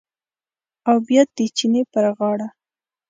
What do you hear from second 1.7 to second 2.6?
پر هغه غاړه